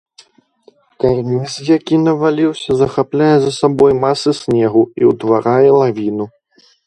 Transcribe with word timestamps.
Карніз, 1.03 1.51
які 1.67 1.95
наваліўся, 2.07 2.69
захапляе 2.81 3.35
за 3.45 3.51
сабой 3.59 3.93
масы 4.03 4.29
снегу 4.41 4.81
і 5.03 5.11
ўтварае 5.11 5.69
лавіну. 5.79 6.25